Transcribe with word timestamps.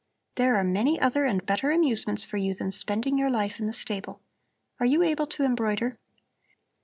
There 0.33 0.55
are 0.55 0.63
many 0.63 0.99
other 0.99 1.25
and 1.25 1.45
better 1.45 1.69
amusements 1.69 2.25
for 2.25 2.37
you 2.37 2.55
than 2.55 2.71
spending 2.71 3.19
your 3.19 3.29
life 3.29 3.59
in 3.59 3.67
the 3.67 3.71
stable. 3.71 4.19
Are 4.79 4.85
you 4.87 5.03
able 5.03 5.27
to 5.27 5.43
embroider?" 5.43 5.99